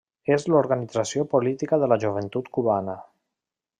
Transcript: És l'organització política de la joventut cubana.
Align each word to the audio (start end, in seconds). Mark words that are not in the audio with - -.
És 0.35 0.45
l'organització 0.53 1.27
política 1.35 1.79
de 1.83 1.91
la 1.93 1.99
joventut 2.05 2.51
cubana. 2.59 2.97